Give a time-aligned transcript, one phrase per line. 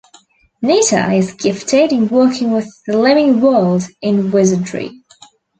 [0.63, 5.03] Nita is gifted in working with the "living world" in wizardry.